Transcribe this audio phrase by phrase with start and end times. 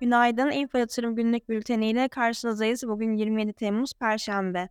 [0.00, 0.50] Günaydın.
[0.50, 2.88] İnfo Yatırım Günlük Bülteni ile karşınızdayız.
[2.88, 4.68] Bugün 27 Temmuz Perşembe.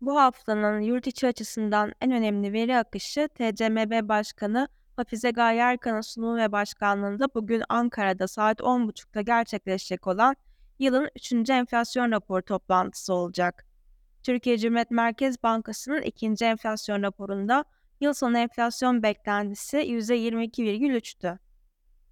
[0.00, 6.36] Bu haftanın yurt içi açısından en önemli veri akışı TCMB Başkanı Hafize Gaye Erkan'ın sunumu
[6.36, 10.36] ve başkanlığında bugün Ankara'da saat 10.30'da gerçekleşecek olan
[10.78, 11.50] yılın 3.
[11.50, 13.66] enflasyon raporu toplantısı olacak.
[14.22, 17.64] Türkiye Cumhuriyet Merkez Bankası'nın ikinci enflasyon raporunda
[18.00, 21.38] yıl sonu enflasyon beklentisi %22,3'tü.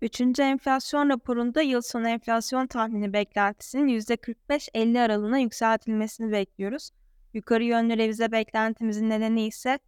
[0.03, 6.91] Üçüncü enflasyon raporunda yıl sonu enflasyon tahmini beklentisinin %45-50 aralığına yükseltilmesini bekliyoruz.
[7.35, 9.79] Yukarı yönlü revize beklentimizin nedeni ise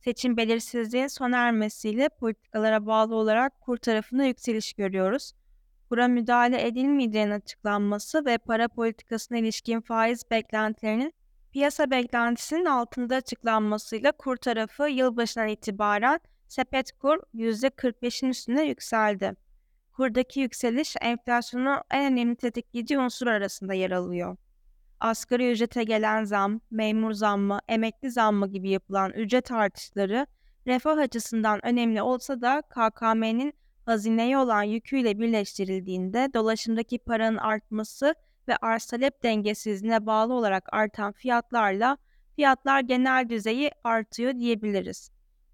[0.00, 5.32] seçim belirsizliğin sona ermesiyle politikalara bağlı olarak kur tarafında yükseliş görüyoruz.
[5.88, 11.14] Kura müdahale edilmeyeceğinin açıklanması ve para politikasına ilişkin faiz beklentilerinin
[11.52, 19.36] piyasa beklentisinin altında açıklanmasıyla kur tarafı yılbaşından itibaren sepet kur %45'in üstüne yükseldi.
[20.00, 24.36] Kurdaki yükseliş enflasyonu en önemli tetikleyici unsur arasında yer alıyor.
[25.00, 30.26] Asgari ücrete gelen zam, memur zammı, emekli zammı gibi yapılan ücret artışları
[30.66, 33.52] refah açısından önemli olsa da KKM'nin
[33.86, 38.14] hazineye olan yüküyle birleştirildiğinde dolaşımdaki paranın artması
[38.48, 41.98] ve arz talep dengesizliğine bağlı olarak artan fiyatlarla
[42.36, 45.10] fiyatlar genel düzeyi artıyor diyebiliriz.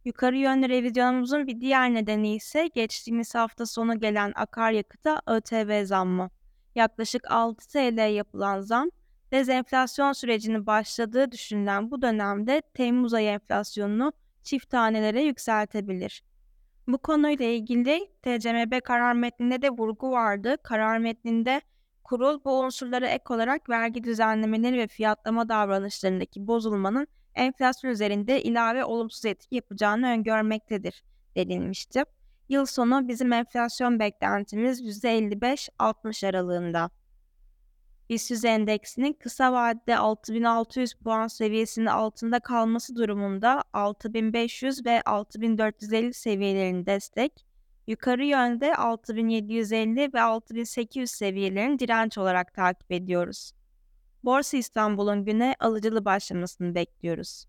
[0.06, 6.30] Yukarı yönlü revizyonumuzun bir diğer nedeni ise geçtiğimiz hafta sonu gelen akaryakıta ÖTV zammı.
[6.74, 8.90] Yaklaşık 6 TL yapılan zam,
[9.32, 16.22] dezenflasyon sürecinin başladığı düşünülen bu dönemde Temmuz ayı enflasyonunu çift tanelere yükseltebilir.
[16.88, 20.56] Bu konuyla ilgili TCMB karar metninde de vurgu vardı.
[20.62, 21.60] Karar metninde
[22.04, 29.24] kurul bu unsurlara ek olarak vergi düzenlemeleri ve fiyatlama davranışlarındaki bozulmanın enflasyon üzerinde ilave olumsuz
[29.24, 31.04] etki yapacağını öngörmektedir
[31.36, 32.04] denilmişti.
[32.48, 36.90] Yıl sonu bizim enflasyon beklentimiz %55-60 aralığında.
[38.10, 47.46] BIST endeksinin kısa vadede 6600 puan seviyesinin altında kalması durumunda 6500 ve 6450 seviyelerin destek,
[47.86, 53.52] yukarı yönde 6750 ve 6800 seviyelerin direnç olarak takip ediyoruz.
[54.24, 57.46] Borsa İstanbul'un güne alıcılı başlamasını bekliyoruz.